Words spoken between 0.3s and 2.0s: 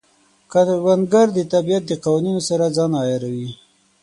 کروندګر د طبیعت د